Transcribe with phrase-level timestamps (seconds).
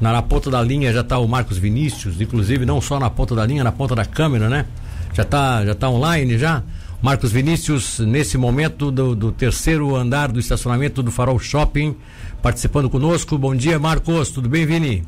[0.00, 3.34] Na, na ponta da linha já está o Marcos Vinícius, inclusive não só na ponta
[3.34, 4.66] da linha, na ponta da câmera, né?
[5.12, 6.62] Já está já tá online já.
[7.02, 11.96] Marcos Vinícius, nesse momento do, do, terceiro andar do estacionamento do Farol Shopping,
[12.42, 13.38] participando conosco.
[13.38, 14.30] Bom dia, Marcos.
[14.30, 15.02] Tudo bem, Vini?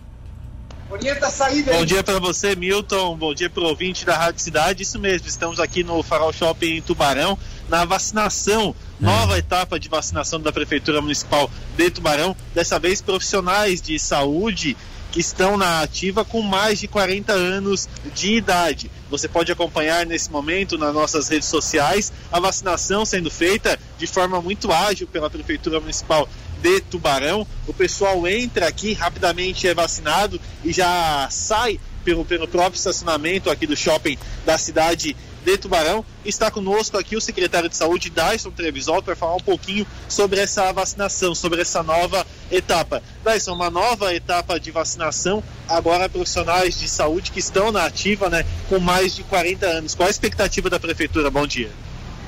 [0.88, 1.30] Bom dia, tá
[1.78, 3.16] Bom dia para você, Milton.
[3.16, 4.82] Bom dia para o ouvinte da Rádio Cidade.
[4.82, 7.38] Isso mesmo, estamos aqui no Farol Shopping em Tubarão,
[7.68, 8.74] na vacinação.
[9.02, 12.36] Nova etapa de vacinação da Prefeitura Municipal de Tubarão.
[12.54, 14.76] Dessa vez, profissionais de saúde
[15.10, 18.88] que estão na ativa com mais de 40 anos de idade.
[19.10, 24.40] Você pode acompanhar nesse momento nas nossas redes sociais a vacinação sendo feita de forma
[24.40, 26.28] muito ágil pela Prefeitura Municipal
[26.62, 27.44] de Tubarão.
[27.66, 33.66] O pessoal entra aqui, rapidamente é vacinado e já sai pelo, pelo próprio estacionamento aqui
[33.66, 36.04] do shopping da cidade de Tubarão.
[36.24, 40.72] Está conosco aqui o secretário de Saúde, Dyson Trevisol, para falar um pouquinho sobre essa
[40.72, 43.02] vacinação, sobre essa nova etapa.
[43.24, 48.44] Dyson, uma nova etapa de vacinação, agora profissionais de saúde que estão na ativa, né,
[48.68, 49.94] com mais de 40 anos.
[49.94, 51.30] Qual a expectativa da Prefeitura?
[51.30, 51.70] Bom dia.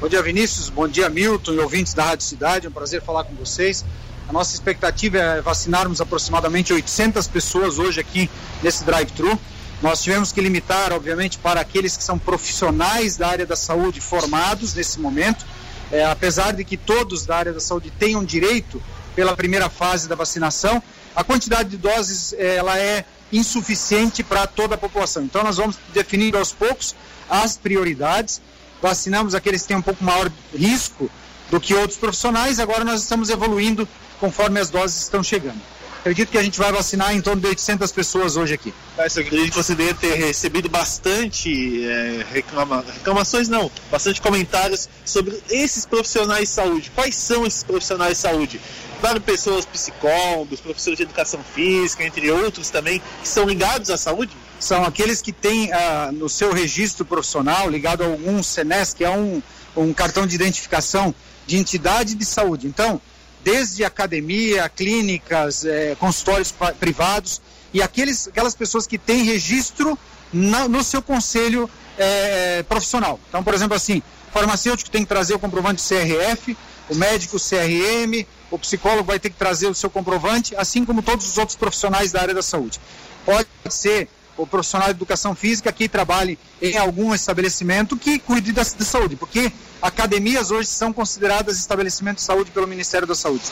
[0.01, 0.69] Bom dia, Vinícius.
[0.69, 2.67] Bom dia, Milton e ouvintes da Rádio Cidade.
[2.67, 3.85] É um prazer falar com vocês.
[4.29, 8.29] A nossa expectativa é vacinarmos aproximadamente 800 pessoas hoje aqui
[8.63, 9.39] nesse drive-thru.
[9.83, 14.75] Nós tivemos que limitar, obviamente, para aqueles que são profissionais da área da saúde formados
[14.75, 15.45] nesse momento,
[15.93, 18.83] é, apesar de que todos da área da saúde tenham direito
[19.15, 20.83] pela primeira fase da vacinação,
[21.15, 25.23] a quantidade de doses é, ela é insuficiente para toda a população.
[25.25, 26.95] Então nós vamos definindo aos poucos
[27.29, 28.41] as prioridades.
[28.83, 31.11] Vacinamos aqueles que têm um pouco maior risco
[31.51, 32.59] do que outros profissionais.
[32.59, 33.89] Agora nós estamos evoluindo
[34.21, 35.61] conforme as doses estão chegando.
[36.05, 38.75] Acredito que a gente vai vacinar em torno de 800 pessoas hoje aqui.
[38.95, 42.85] Mas eu acredito que você deve ter recebido bastante é, reclama...
[42.99, 46.93] reclamações, não, bastante comentários sobre esses profissionais de saúde.
[46.95, 48.61] Quais são esses profissionais de saúde?
[49.01, 54.37] Claro, pessoas psicólogos, professores de educação física, entre outros também, que são ligados à saúde?
[54.61, 59.11] São aqueles que têm ah, no seu registro profissional, ligado a algum SENES, que é
[59.11, 59.43] um,
[59.75, 61.15] um cartão de identificação
[61.47, 62.67] de entidade de saúde.
[62.67, 63.01] Então,
[63.45, 69.99] desde academia, clínicas, é, consultórios privados e aqueles, aquelas pessoas que têm registro
[70.33, 71.69] na, no seu conselho
[71.99, 73.21] é, profissional.
[73.29, 76.57] Então, por exemplo, assim, farmacêutico tem que trazer o comprovante CRF,
[76.89, 81.29] o médico CRM, o psicólogo vai ter que trazer o seu comprovante, assim como todos
[81.29, 82.81] os outros profissionais da área da saúde.
[83.25, 88.63] Pode ser o profissional de educação física que trabalhe em algum estabelecimento que cuide da,
[88.63, 93.45] da saúde, porque academias hoje são consideradas estabelecimentos de saúde pelo Ministério da Saúde.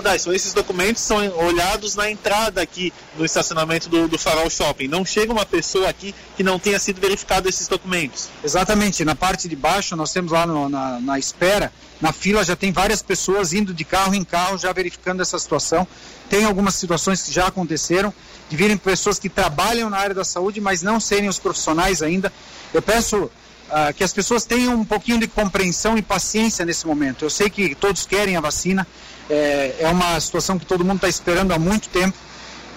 [0.00, 4.88] Dyson, esses documentos são olhados na entrada aqui no estacionamento do, do, Farol Shopping.
[4.88, 8.28] Não chega uma pessoa aqui que não tenha sido verificado esses documentos.
[8.42, 9.04] Exatamente.
[9.04, 12.72] Na parte de baixo, nós temos lá no, na, na espera, na fila já tem
[12.72, 15.86] várias pessoas indo de carro em carro já verificando essa situação.
[16.30, 18.12] Tem algumas situações que já aconteceram
[18.48, 22.32] de virem pessoas que trabalham na área da saúde, mas não serem os profissionais ainda.
[22.72, 23.30] Eu peço
[23.72, 27.24] uh, que as pessoas tenham um pouquinho de compreensão e paciência nesse momento.
[27.24, 28.86] Eu sei que todos querem a vacina,
[29.30, 32.16] é, é uma situação que todo mundo está esperando há muito tempo.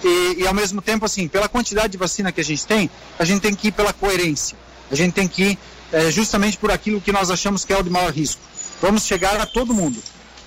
[0.02, 3.24] E, e, ao mesmo tempo, assim, pela quantidade de vacina que a gente tem, a
[3.24, 4.56] gente tem que ir pela coerência.
[4.90, 5.58] A gente tem que ir
[5.92, 8.40] é, justamente por aquilo que nós achamos que é o de maior risco.
[8.80, 10.02] Vamos chegar a todo mundo.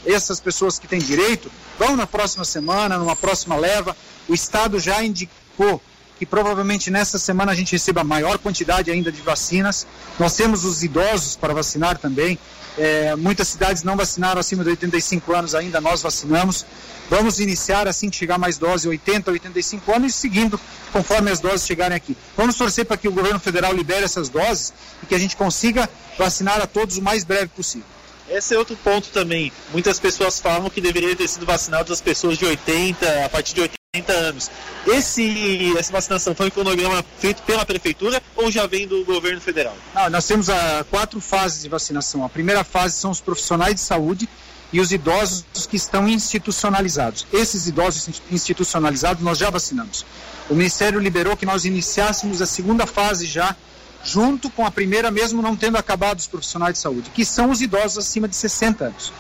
[0.06, 5.04] Essas pessoas que têm direito vão na próxima semana, numa próxima leva, o Estado já
[5.04, 5.82] indicou
[6.20, 9.88] que provavelmente nessa semana a gente receba maior quantidade ainda de vacinas.
[10.20, 12.38] Nós temos os idosos para vacinar também.
[12.78, 16.66] É, muitas cidades não vacinaram acima de 85 anos ainda, nós vacinamos.
[17.10, 20.60] Vamos iniciar assim que chegar mais dose, 80, 85 anos, e seguindo
[20.92, 22.18] conforme as doses chegarem aqui.
[22.36, 25.90] Vamos torcer para que o governo federal libere essas doses e que a gente consiga
[26.18, 27.88] vacinar a todos o mais breve possível.
[28.30, 29.54] Esse é outro ponto também.
[29.72, 33.62] Muitas pessoas falam que deveria ter sido vacinadas as pessoas de 80, a partir de
[33.62, 34.52] 80 anos.
[34.86, 39.76] Esse, essa vacinação foi um cronograma feito pela prefeitura ou já vem do governo federal?
[39.96, 42.24] Não, nós temos a, ah, quatro fases de vacinação.
[42.24, 44.30] A primeira fase são os profissionais de saúde
[44.72, 47.26] e os idosos que estão institucionalizados.
[47.34, 50.06] Esses idosos institucionalizados nós já vacinamos.
[50.48, 53.56] O Ministério liberou que nós iniciássemos a segunda fase já
[54.04, 57.60] junto com a primeira, mesmo não tendo acabado os profissionais de saúde, que são os
[57.60, 59.12] idosos acima de 60 anos.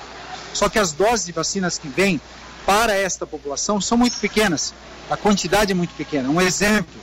[0.53, 2.21] Só que as doses de vacinas que vêm
[2.69, 4.75] para esta população são muito pequenas,
[5.09, 6.29] a quantidade é muito pequena.
[6.29, 6.93] Um exemplo,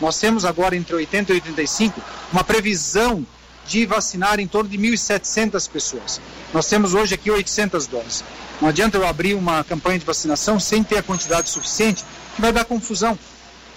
[0.00, 2.00] nós temos agora entre 80 e 85
[2.32, 3.26] uma previsão
[3.66, 6.20] de vacinar em torno de 1.700 pessoas.
[6.54, 8.22] Nós temos hoje aqui 800 doses.
[8.60, 12.04] Não adianta eu abrir uma campanha de vacinação sem ter a quantidade suficiente,
[12.36, 13.18] que vai dar confusão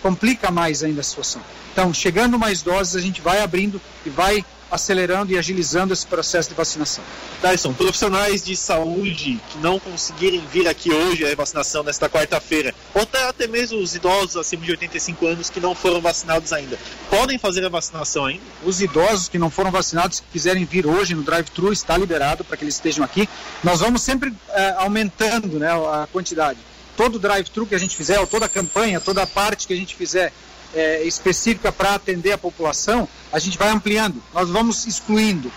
[0.04, 1.42] complica mais ainda a situação.
[1.74, 6.50] Então, chegando mais doses, a gente vai abrindo e vai acelerando e agilizando esse processo
[6.50, 7.04] de vacinação.
[7.42, 13.01] Dyson, profissionais de saúde que não conseguirem vir aqui hoje a vacinação nesta quarta-feira, ou
[13.01, 16.77] até, até mesmo os idosos acima de 85 anos que não foram vacinados ainda,
[17.10, 18.44] podem fazer a vacinação ainda?
[18.63, 22.57] Os idosos que não foram vacinados, que quiserem vir hoje no drive-thru, está liberado para
[22.57, 23.27] que eles estejam aqui.
[23.63, 26.60] Nós vamos sempre é, aumentando né, a quantidade.
[26.95, 29.77] Todo drive-thru que a gente fizer, ou toda a campanha, toda a parte que a
[29.77, 30.33] gente fizer
[30.74, 35.51] é, específica para atender a população, a gente vai ampliando, nós vamos excluindo.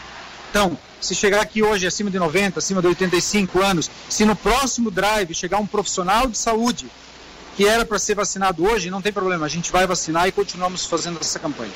[0.51, 4.91] Então, se chegar aqui hoje acima de 90, acima de 85 anos, se no próximo
[4.91, 6.87] drive chegar um profissional de saúde
[7.57, 10.87] que era para ser vacinado hoje, não tem problema, a gente vai vacinar e continuamos
[10.87, 11.73] fazendo essa campanha.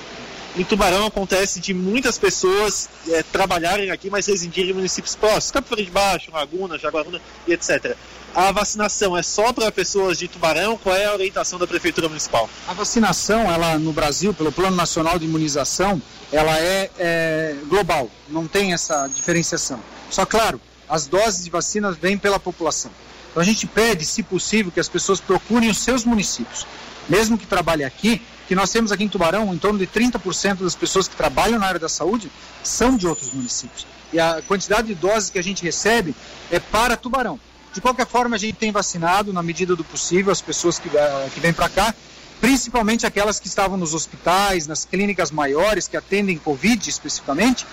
[0.56, 5.68] Em Tubarão acontece de muitas pessoas é, trabalharem aqui, mas residirem em municípios próximos, Campo
[5.68, 7.94] Frio de Baixo, Laguna, Jaguaruna e etc
[8.36, 10.76] a vacinação é só para pessoas de Tubarão?
[10.76, 12.50] Qual é a orientação da Prefeitura Municipal?
[12.68, 18.46] A vacinação, ela no Brasil, pelo Plano Nacional de Imunização, ela é, é global, não
[18.46, 19.80] tem essa diferenciação.
[20.10, 22.90] Só claro, as doses de vacinas vêm pela população.
[23.30, 26.66] Então a gente pede, se possível, que as pessoas procurem os seus municípios.
[27.08, 30.74] Mesmo que trabalhem aqui, que nós temos aqui em Tubarão, em torno de 30% das
[30.76, 32.30] pessoas que trabalham na área da saúde
[32.62, 33.86] são de outros municípios.
[34.12, 36.14] E a quantidade de doses que a gente recebe
[36.50, 37.40] é para Tubarão.
[37.76, 41.30] De qualquer forma, a gente tem vacinado, na medida do possível, as pessoas que, uh,
[41.34, 41.94] que vêm para cá,
[42.40, 47.66] principalmente aquelas que estavam nos hospitais, nas clínicas maiores, que atendem Covid especificamente,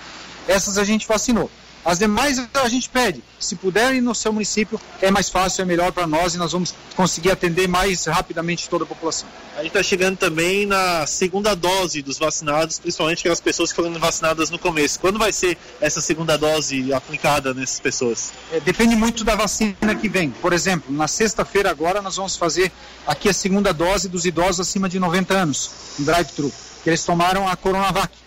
[0.46, 1.50] essas a gente vacinou.
[1.84, 5.64] As demais a gente pede, se puder ir no seu município, é mais fácil, é
[5.66, 9.28] melhor para nós e nós vamos conseguir atender mais rapidamente toda a população.
[9.54, 13.92] A gente está chegando também na segunda dose dos vacinados, principalmente aquelas pessoas que foram
[13.98, 14.98] vacinadas no começo.
[14.98, 18.32] Quando vai ser essa segunda dose aplicada nessas pessoas?
[18.50, 20.30] É, depende muito da vacina que vem.
[20.30, 22.72] Por exemplo, na sexta-feira agora nós vamos fazer
[23.06, 26.50] aqui a segunda dose dos idosos acima de 90 anos, no drive-thru,
[26.82, 28.23] que eles tomaram a Coronavac.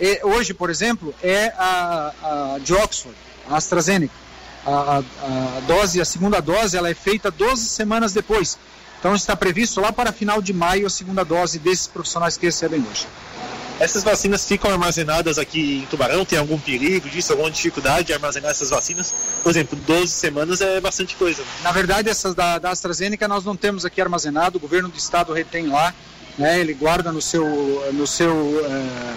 [0.00, 3.16] E hoje, por exemplo, é a, a de Oxford,
[3.48, 4.14] a AstraZeneca.
[4.66, 8.58] A, a, a, dose, a segunda dose, ela é feita 12 semanas depois.
[8.98, 12.80] Então está previsto lá para final de maio a segunda dose desses profissionais que recebem
[12.80, 13.06] hoje.
[13.78, 16.24] Essas vacinas ficam armazenadas aqui em Tubarão?
[16.24, 19.14] Tem algum perigo disso, alguma dificuldade de armazenar essas vacinas?
[19.42, 21.42] Por exemplo, 12 semanas é bastante coisa.
[21.62, 25.32] Na verdade, essas da, da AstraZeneca nós não temos aqui armazenado, o governo do estado
[25.32, 25.94] retém lá,
[26.38, 27.46] né, ele guarda no seu,
[27.92, 29.16] no seu uh,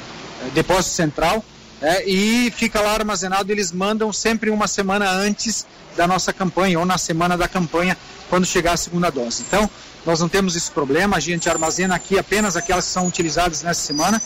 [0.53, 1.43] depósito central
[1.81, 3.51] é, e fica lá armazenado.
[3.51, 5.65] Eles mandam sempre uma semana antes
[5.95, 7.97] da nossa campanha ou na semana da campanha
[8.29, 9.43] quando chegar a segunda dose.
[9.47, 9.69] Então,
[10.05, 11.17] nós não temos esse problema.
[11.17, 14.21] A gente armazena aqui apenas aquelas que são utilizadas nessa semana.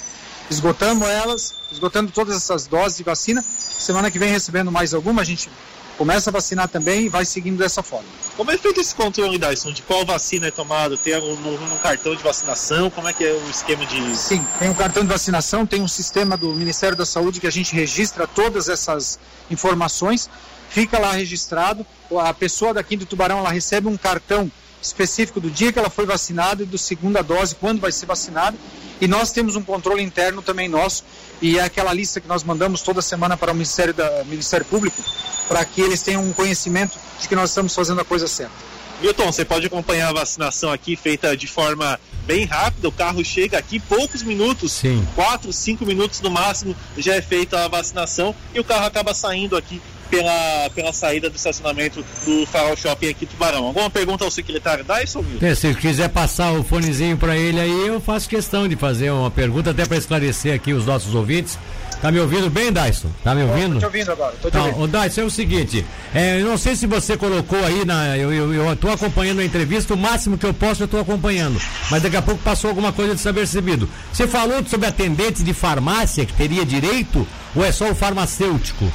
[0.49, 3.43] Esgotamos elas, esgotando todas essas doses de vacina.
[3.43, 5.49] Semana que vem recebendo mais alguma, a gente
[5.97, 8.07] começa a vacinar também e vai seguindo dessa forma.
[8.35, 9.71] Como é feito esse controle, Dyson?
[9.71, 10.97] De qual vacina é tomado?
[10.97, 12.89] Tem um, um, cartão de vacinação?
[12.89, 14.15] Como é que é o esquema de.
[14.15, 17.51] Sim, tem um cartão de vacinação, tem um sistema do Ministério da Saúde que a
[17.51, 19.19] gente registra todas essas
[19.51, 20.29] informações,
[20.69, 21.85] fica lá registrado.
[22.19, 24.51] A pessoa daqui do Tubarão ela recebe um cartão
[24.81, 28.57] específico do dia que ela foi vacinada e do segunda dose, quando vai ser vacinada.
[29.01, 31.03] E nós temos um controle interno também nosso,
[31.41, 35.01] e é aquela lista que nós mandamos toda semana para o Ministério, da, Ministério Público,
[35.47, 38.53] para que eles tenham um conhecimento de que nós estamos fazendo a coisa certa.
[39.01, 42.87] Milton, você pode acompanhar a vacinação aqui feita de forma bem rápida.
[42.87, 45.05] O carro chega aqui poucos minutos, Sim.
[45.13, 49.57] quatro, cinco minutos no máximo, já é feita a vacinação e o carro acaba saindo
[49.57, 49.81] aqui
[50.13, 53.65] pela, pela saída do estacionamento do Farol Shopping aqui Tubarão.
[53.65, 55.25] Alguma pergunta ao secretário Dyson?
[55.41, 59.31] É, se quiser passar o fonezinho para ele aí, eu faço questão de fazer uma
[59.31, 61.57] pergunta até para esclarecer aqui os nossos ouvintes.
[61.99, 63.07] Tá me ouvindo bem, Dyson?
[63.23, 63.75] Tá me ouvindo?
[63.75, 64.35] Tô te ouvindo agora.
[64.39, 64.83] Tô te ouvindo.
[64.83, 68.75] O Dyson, é o seguinte, é, eu não sei se você colocou aí, na, eu,
[68.75, 71.59] tô acompanhando a entrevista, o máximo que eu posso eu tô acompanhando,
[71.89, 73.89] mas daqui a pouco passou alguma coisa de saber recebido.
[74.11, 78.91] Você falou sobre atendente de farmácia que teria direito ou é só o farmacêutico?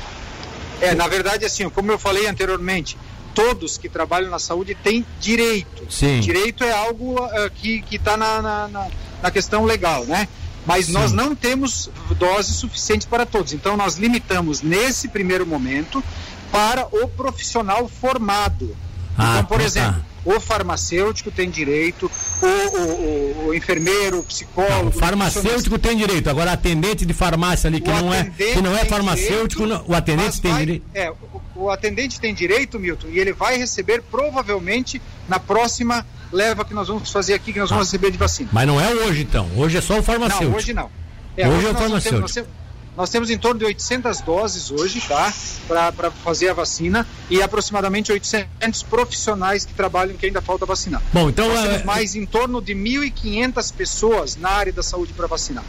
[0.80, 2.96] É, na verdade, assim, como eu falei anteriormente,
[3.34, 5.86] todos que trabalham na saúde têm direito.
[5.90, 6.20] Sim.
[6.20, 8.88] Direito é algo uh, que está na, na,
[9.22, 10.28] na, questão legal, né?
[10.66, 10.92] mas Sim.
[10.92, 13.52] nós não temos doses suficientes para todos.
[13.52, 16.02] Então, nós limitamos nesse primeiro momento
[16.50, 18.76] para o profissional formado.
[19.16, 19.64] Ah, então, por tá.
[19.64, 22.10] exemplo, o farmacêutico tem direito,
[22.46, 24.74] o, o, o, enfermeiro, o psicólogo.
[24.74, 28.76] Não, o farmacêutico tem direito, agora atendente de farmácia ali que, não é, que não
[28.76, 30.86] é farmacêutico, direito, não, o atendente tem vai, direito.
[30.94, 31.12] É,
[31.54, 36.88] o atendente tem direito, Milton, e ele vai receber provavelmente na próxima leva que nós
[36.88, 37.86] vamos fazer aqui, que nós vamos ah.
[37.86, 38.48] receber de vacina.
[38.52, 40.50] Mas não é hoje então, hoje é só o farmacêutico.
[40.50, 40.90] Não, hoje não.
[41.36, 42.32] É, hoje, hoje é o farmacêutico.
[42.32, 42.48] Temos,
[42.98, 45.32] nós temos em torno de 800 doses hoje, tá?
[45.68, 51.00] Para fazer a vacina e aproximadamente 800 profissionais que trabalham que ainda falta vacinar.
[51.12, 51.46] Bom, então.
[51.48, 51.68] Nós é...
[51.68, 55.62] temos mais em torno de 1.500 pessoas na área da saúde para vacinar.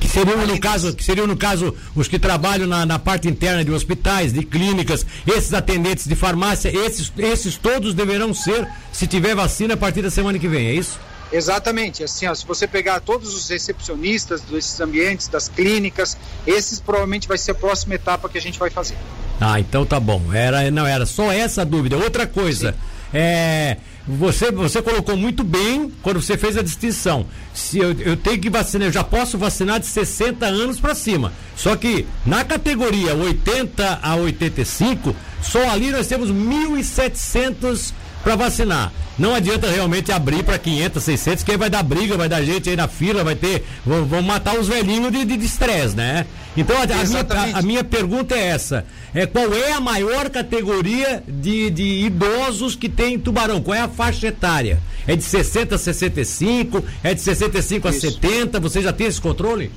[0.00, 3.64] Que seriam, no caso, que seriam, no caso, os que trabalham na, na parte interna
[3.64, 9.36] de hospitais, de clínicas, esses atendentes de farmácia, esses, esses todos deverão ser, se tiver
[9.36, 10.98] vacina, a partir da semana que vem, é isso?
[11.32, 17.26] Exatamente, assim, ó, se você pegar todos os recepcionistas desses ambientes, das clínicas, esses provavelmente
[17.26, 18.96] vai ser a próxima etapa que a gente vai fazer.
[19.40, 20.32] Ah, então tá bom.
[20.32, 21.96] Era, não era só essa dúvida.
[21.96, 22.78] Outra coisa, Sim.
[23.14, 27.24] é, você, você colocou muito bem quando você fez a distinção.
[27.54, 31.32] Se eu, eu tenho que vacinar, eu já posso vacinar de 60 anos para cima.
[31.56, 38.92] Só que na categoria 80 a 85, só ali nós temos 1.700 para vacinar.
[39.18, 42.70] Não adianta realmente abrir para 500, 600, que aí vai dar briga, vai dar gente
[42.70, 43.64] aí na fila, vai ter.
[43.84, 46.26] Vão, vão matar os velhinhos de estresse, né?
[46.56, 50.28] Então a, a, minha, a, a, minha, pergunta é essa: é, qual é a maior
[50.30, 53.62] categoria de, de idosos que tem em Tubarão?
[53.62, 54.78] Qual é a faixa etária?
[55.06, 56.84] É de 60 a 65?
[57.02, 58.06] É de 65 Isso.
[58.06, 58.60] a 70?
[58.60, 59.70] Você já tem esse controle?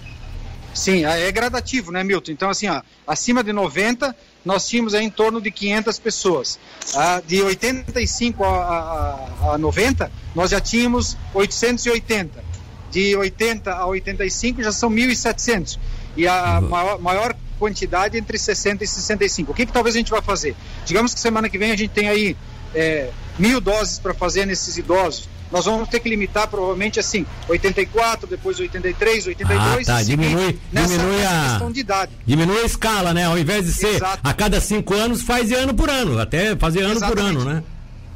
[0.75, 2.33] Sim, é, é gradativo, né, Milton?
[2.33, 4.13] Então, assim, ó, acima de 90,
[4.43, 6.59] nós tínhamos em torno de 500 pessoas.
[6.93, 12.43] Ah, de 85 a, a, a 90, nós já tínhamos 880.
[12.91, 15.79] De 80 a 85 já são 1.700.
[16.17, 16.69] E a uhum.
[16.69, 19.53] maior, maior quantidade entre 60 e 65.
[19.53, 20.55] O que, que talvez a gente vai fazer?
[20.85, 22.35] Digamos que semana que vem a gente tem aí
[22.73, 28.27] é, mil doses para fazer nesses idosos nós vamos ter que limitar provavelmente assim, 84,
[28.27, 29.87] depois 83, 82.
[29.87, 32.11] Ah, tá, diminui, diminui a questão de idade.
[32.25, 33.23] Diminui a escala, né?
[33.23, 34.19] Ao invés de ser Exato.
[34.21, 37.15] a cada cinco anos, faz ano por ano, até fazer ano Exatamente.
[37.15, 37.63] por ano, né?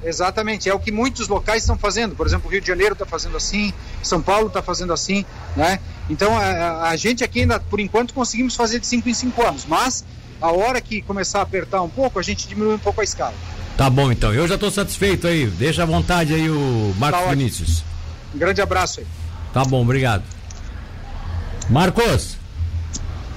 [0.04, 2.14] Exatamente, é o que muitos locais estão fazendo.
[2.14, 5.24] Por exemplo, o Rio de Janeiro está fazendo assim, São Paulo está fazendo assim,
[5.56, 5.80] né?
[6.10, 9.66] Então a, a, gente aqui ainda, por enquanto, conseguimos fazer de 5 em 5 anos,
[9.66, 10.04] mas
[10.42, 13.34] a hora que começar a apertar um pouco, a gente diminui um pouco a escala.
[13.80, 15.48] Tá bom então, eu já estou satisfeito aí.
[15.48, 17.82] Deixa à vontade aí o Marcos tá Vinícius.
[18.36, 19.06] Um grande abraço aí.
[19.54, 20.22] Tá bom, obrigado.
[21.70, 22.36] Marcos.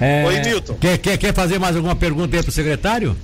[0.00, 0.74] É, Oi, Milton.
[0.80, 3.16] Quer, quer, quer fazer mais alguma pergunta aí para o secretário?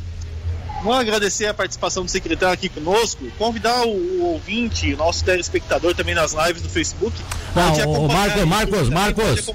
[0.82, 5.94] Vamos agradecer a participação do secretário aqui conosco, convidar o, o ouvinte, o nosso telespectador
[5.94, 7.16] também nas lives do Facebook.
[7.56, 9.50] Ah, o, Marcos, Marcos, Marcos,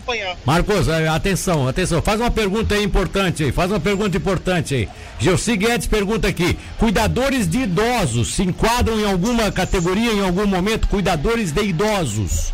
[0.45, 4.89] Marcos, é, atenção, atenção, faz uma pergunta aí importante aí, faz uma pergunta importante aí.
[5.19, 10.87] Gelsi Guedes pergunta aqui, cuidadores de idosos se enquadram em alguma categoria em algum momento?
[10.87, 12.51] Cuidadores de idosos.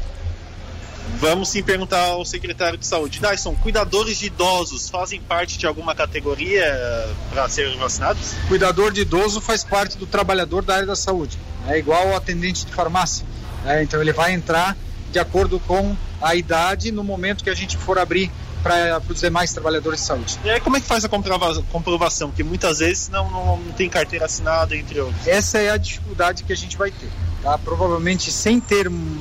[1.20, 3.20] Vamos sim perguntar ao secretário de saúde.
[3.20, 8.36] Dyson, cuidadores de idosos fazem parte de alguma categoria eh, para serem vacinados?
[8.48, 11.38] Cuidador de idoso faz parte do trabalhador da área da saúde.
[11.68, 13.26] É igual ao atendente de farmácia.
[13.66, 13.84] Né?
[13.84, 14.78] Então ele vai entrar
[15.12, 18.32] de acordo com a idade no momento que a gente for abrir
[18.64, 20.40] para os demais trabalhadores de saúde.
[20.46, 22.32] E aí como é que faz a comprovação?
[22.32, 25.28] Que muitas vezes não, não, não tem carteira assinada, entre outros.
[25.28, 27.10] Essa é a dificuldade que a gente vai ter.
[27.42, 27.58] Tá?
[27.58, 29.18] Provavelmente sem ter um,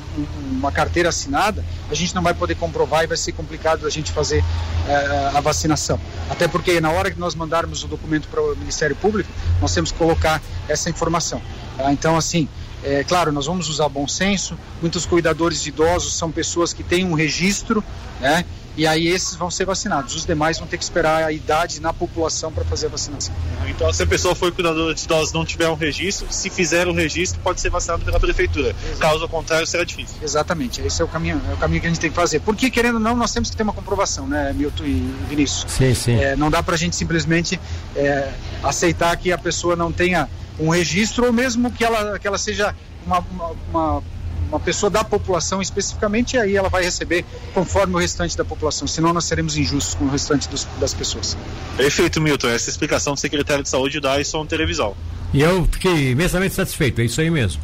[0.51, 4.11] uma carteira assinada, a gente não vai poder comprovar e vai ser complicado a gente
[4.11, 5.99] fazer uh, a vacinação.
[6.29, 9.29] Até porque na hora que nós mandarmos o documento para o Ministério Público,
[9.61, 11.41] nós temos que colocar essa informação.
[11.77, 11.93] Tá?
[11.93, 12.49] Então, assim,
[12.83, 14.57] é claro, nós vamos usar bom senso.
[14.81, 17.83] Muitos cuidadores de idosos são pessoas que têm um registro,
[18.21, 18.45] né?
[18.77, 20.15] E aí esses vão ser vacinados.
[20.15, 23.33] Os demais vão ter que esperar a idade na população para fazer a vacinação.
[23.67, 26.91] Então, se a pessoa for cuidadora de idosos não tiver um registro, se fizer o
[26.91, 28.75] um registro, pode ser vacinado pela prefeitura.
[28.83, 28.99] Exato.
[28.99, 30.17] Caso contrário, será difícil.
[30.21, 32.39] Exatamente, esse é o caminho, é o caminho que a gente tem que fazer.
[32.39, 35.65] Porque, querendo ou não, nós temos que ter uma comprovação, né, Milton e Vinícius?
[35.71, 36.15] Sim, sim.
[36.15, 37.59] É, não dá para a gente simplesmente
[37.95, 38.31] é,
[38.63, 42.75] aceitar que a pessoa não tenha um registro ou mesmo que ela, que ela seja
[43.05, 44.03] uma, uma, uma
[44.49, 48.87] uma pessoa da população especificamente, e aí ela vai receber conforme o restante da população,
[48.87, 51.37] senão nós seremos injustos com o restante dos, das pessoas.
[51.77, 52.49] Perfeito, Milton.
[52.49, 54.95] Essa é explicação do secretário de saúde da Dyson Televisão.
[55.33, 57.61] E eu fiquei imensamente satisfeito, é isso aí mesmo.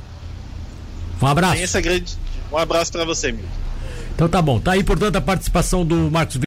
[1.21, 1.81] Um abraço.
[1.81, 2.17] Grande...
[2.51, 3.49] Um abraço para você, Milton.
[4.13, 4.59] Então tá bom.
[4.61, 6.37] Tá aí, portanto, a participação do Marcos